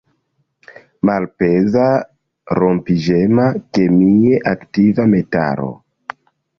[1.09, 1.83] Malpeza,
[2.61, 3.47] rompiĝema,
[3.79, 5.75] kemie aktiva metalo.